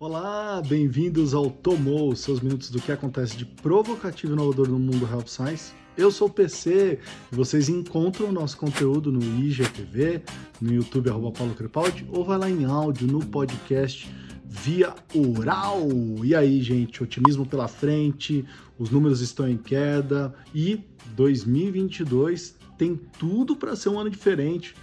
[0.00, 5.08] Olá, bem-vindos ao Tomou, seus minutos do que acontece de provocativo e inovador no mundo
[5.08, 5.72] Health Science.
[5.96, 6.98] Eu sou o PC
[7.30, 10.20] e vocês encontram o nosso conteúdo no IGTV,
[10.60, 14.12] no YouTube, arroba Paulo Crepaldi, ou vai lá em áudio no podcast
[14.44, 15.86] via oral.
[16.24, 18.44] E aí, gente, otimismo pela frente,
[18.76, 20.84] os números estão em queda e
[21.14, 24.74] 2022 tem tudo para ser um ano diferente.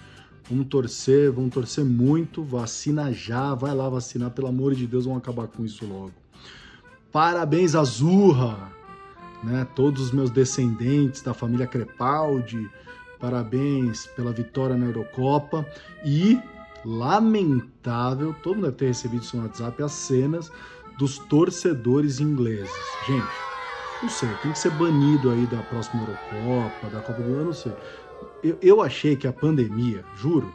[0.49, 2.43] Vamos torcer, vamos torcer muito.
[2.43, 6.11] Vacina já, vai lá vacinar, pelo amor de Deus, vamos acabar com isso logo.
[7.11, 8.71] Parabéns, Azurra!
[9.43, 9.67] Né?
[9.75, 12.69] Todos os meus descendentes da família Crepaldi,
[13.19, 15.65] parabéns pela vitória na Eurocopa.
[16.05, 16.39] E,
[16.85, 20.51] lamentável, todo mundo deve ter recebido isso no WhatsApp, as cenas
[20.97, 22.71] dos torcedores ingleses.
[23.07, 23.25] Gente,
[24.01, 27.53] não sei, tem que ser banido aí da próxima Eurocopa, da Copa do Mundo, não
[27.53, 27.73] sei.
[28.43, 30.51] Eu, eu achei que a pandemia, juro,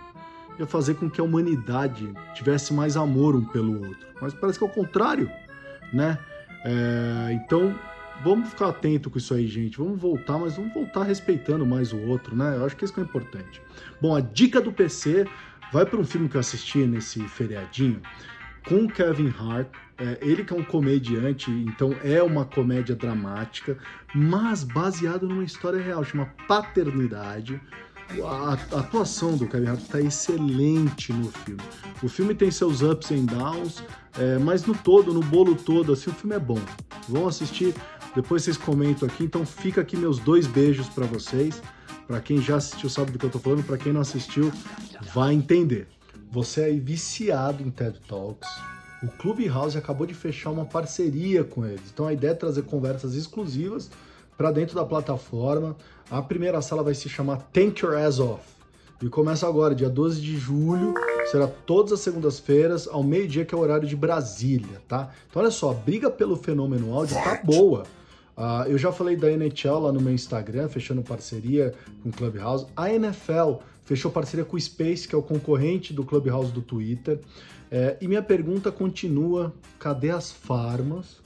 [0.58, 4.06] ia fazer com que a humanidade tivesse mais amor um pelo outro.
[4.20, 5.30] Mas parece que é o contrário,
[5.92, 6.18] né?
[6.64, 7.78] É, então,
[8.24, 9.78] vamos ficar atento com isso aí, gente.
[9.78, 12.56] Vamos voltar, mas vamos voltar respeitando mais o outro, né?
[12.56, 13.60] Eu acho que isso que é importante.
[14.00, 15.26] Bom, a dica do PC
[15.73, 18.00] vai para um filme que eu assisti nesse feriadinho
[18.66, 19.68] com Kevin Hart.
[19.98, 23.78] É, ele que é um comediante, então é uma comédia dramática,
[24.14, 27.59] mas baseado numa história real, chama Paternidade.
[28.22, 31.62] A, a atuação do Kevin Hart está excelente no filme.
[32.02, 33.82] O filme tem seus ups and downs,
[34.18, 36.60] é, mas no todo, no bolo todo, assim, o filme é bom.
[37.09, 37.74] Vão assistir,
[38.14, 39.24] depois vocês comentam aqui.
[39.24, 41.62] Então fica aqui meus dois beijos para vocês.
[42.06, 44.52] Para quem já assistiu sabe do que eu tô falando, para quem não assistiu
[45.14, 45.88] vai entender.
[46.30, 48.49] Você é viciado em TED Talks.
[49.02, 51.91] O Clubhouse acabou de fechar uma parceria com eles.
[51.93, 53.91] Então a ideia é trazer conversas exclusivas
[54.37, 55.77] para dentro da plataforma.
[56.10, 58.43] A primeira sala vai se chamar Thank Your Ass Off.
[59.02, 60.95] E começa agora, dia 12 de julho.
[61.30, 65.11] Será todas as segundas-feiras, ao meio-dia, que é o horário de Brasília, tá?
[65.28, 67.83] Então olha só, a briga pelo fenômeno áudio tá boa.
[68.37, 72.67] Uh, eu já falei da NHL lá no meu Instagram, fechando parceria com o Clubhouse.
[72.77, 73.56] A NFL
[73.87, 77.21] fechou parceria com o Space, que é o concorrente do Clubhouse do Twitter.
[77.71, 81.25] É, e minha pergunta continua: cadê as farmas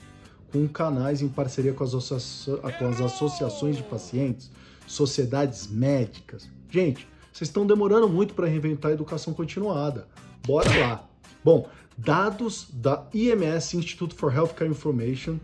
[0.51, 4.49] com canais em parceria com as, com as associações de pacientes,
[4.87, 6.49] sociedades médicas?
[6.69, 10.07] Gente, vocês estão demorando muito para reinventar a educação continuada.
[10.45, 11.09] Bora lá!
[11.43, 11.67] Bom,
[11.97, 15.37] dados da IMS, Institute for Healthcare Information,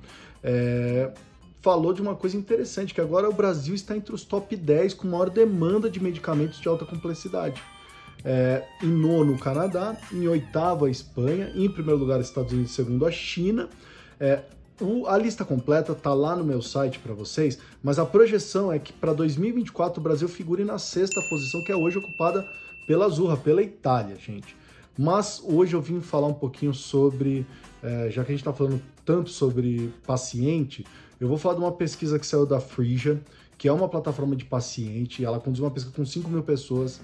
[0.43, 1.11] é,
[1.59, 5.07] falou de uma coisa interessante, que agora o Brasil está entre os top 10 com
[5.07, 7.61] maior demanda de medicamentos de alta complexidade.
[8.23, 13.05] É, em nono, o Canadá, em oitavo, a Espanha, em primeiro lugar, Estados Unidos, segundo,
[13.05, 13.69] a China.
[14.19, 14.41] É,
[14.81, 18.77] o, a lista completa está lá no meu site para vocês, mas a projeção é
[18.77, 22.47] que para 2024 o Brasil figure na sexta posição, que é hoje ocupada
[22.87, 24.55] pela Azurra, pela Itália, gente.
[24.97, 27.45] Mas hoje eu vim falar um pouquinho sobre,
[27.83, 30.85] é, já que a gente está falando tanto sobre paciente,
[31.19, 33.21] eu vou falar de uma pesquisa que saiu da Frisia,
[33.57, 36.99] que é uma plataforma de paciente, ela conduziu uma pesquisa com 5 mil pessoas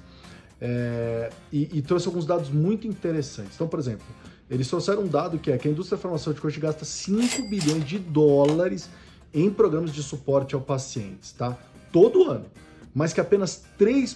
[0.62, 3.56] é, e, e, trouxe alguns dados muito interessantes.
[3.56, 4.06] Então, por exemplo,
[4.50, 8.00] eles trouxeram um dado que é que a indústria farmacêutica hoje gasta 5 bilhões de
[8.00, 8.90] dólares
[9.34, 11.58] em programas de suporte ao pacientes, tá?
[11.92, 12.46] Todo ano.
[12.94, 14.16] Mas que apenas 3%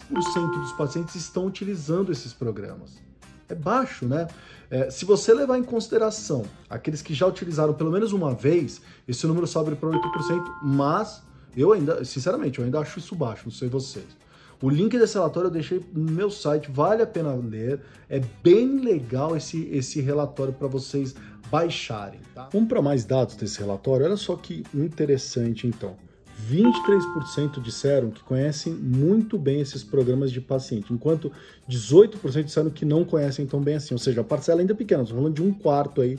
[0.62, 3.07] dos pacientes estão utilizando esses programas.
[3.50, 4.28] É baixo, né?
[4.70, 9.26] É, se você levar em consideração aqueles que já utilizaram pelo menos uma vez, esse
[9.26, 10.00] número sobe para 8%,
[10.64, 11.24] mas
[11.56, 14.06] eu ainda, sinceramente, eu ainda acho isso baixo, não sei vocês.
[14.62, 17.80] O link desse relatório eu deixei no meu site, vale a pena ler.
[18.10, 21.16] É bem legal esse, esse relatório para vocês
[21.52, 22.20] baixarem.
[22.34, 22.50] Tá?
[22.52, 24.06] Vamos para mais dados desse relatório.
[24.06, 25.96] Olha só que interessante então.
[26.50, 31.32] 23% disseram que conhecem muito bem esses programas de paciente, enquanto
[31.70, 35.04] 18% disseram que não conhecem tão bem assim, ou seja, a parcela ainda é pequena,
[35.04, 36.18] estamos falando de um quarto aí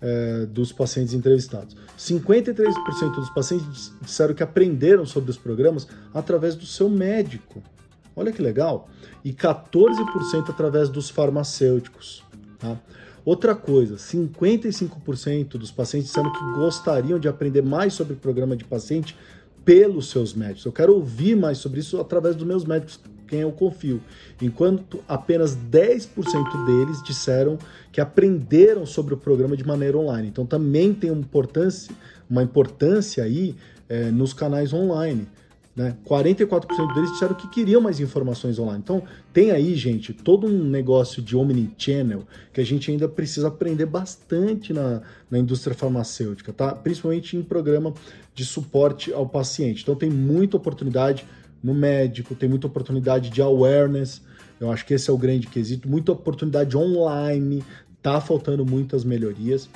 [0.00, 1.76] é, dos pacientes entrevistados.
[1.98, 7.62] 53% dos pacientes disseram que aprenderam sobre os programas através do seu médico.
[8.14, 8.88] Olha que legal!
[9.24, 12.24] E 14% através dos farmacêuticos.
[12.58, 12.76] Tá?
[13.24, 18.64] Outra coisa, 55% dos pacientes disseram que gostariam de aprender mais sobre o programa de
[18.64, 19.14] paciente
[19.68, 20.64] pelos seus médicos.
[20.64, 24.00] Eu quero ouvir mais sobre isso através dos meus médicos, quem eu confio.
[24.40, 26.08] Enquanto apenas 10%
[26.64, 27.58] deles disseram
[27.92, 30.28] que aprenderam sobre o programa de maneira online.
[30.28, 31.94] Então também tem uma importância,
[32.30, 33.54] uma importância aí
[33.90, 35.28] é, nos canais online.
[35.78, 35.96] Né?
[36.04, 38.80] 44% deles disseram que queriam mais informações online.
[38.82, 39.00] Então,
[39.32, 44.72] tem aí, gente, todo um negócio de omnichannel que a gente ainda precisa aprender bastante
[44.72, 46.74] na, na indústria farmacêutica, tá?
[46.74, 47.94] Principalmente em programa
[48.34, 49.84] de suporte ao paciente.
[49.84, 51.24] Então, tem muita oportunidade
[51.62, 54.20] no médico, tem muita oportunidade de awareness.
[54.58, 55.88] Eu acho que esse é o grande quesito.
[55.88, 57.62] Muita oportunidade online,
[58.02, 59.70] tá faltando muitas melhorias.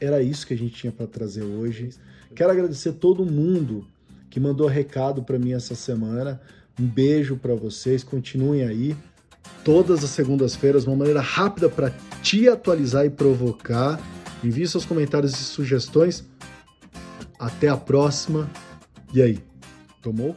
[0.00, 1.90] Era isso que a gente tinha para trazer hoje.
[2.34, 3.86] Quero agradecer todo mundo
[4.30, 6.40] que mandou recado para mim essa semana.
[6.78, 8.96] Um beijo para vocês, continuem aí.
[9.64, 11.90] Todas as segundas-feiras, uma maneira rápida para
[12.22, 14.00] te atualizar e provocar.
[14.42, 16.24] Envie seus comentários e sugestões.
[17.38, 18.48] Até a próxima.
[19.12, 19.38] E aí,
[20.00, 20.36] tomou?